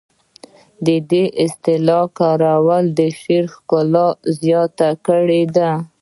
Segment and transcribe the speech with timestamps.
[0.85, 4.07] د دې اصطلاح کارول د شعر ښکلا
[4.41, 5.69] زیاته کړې ده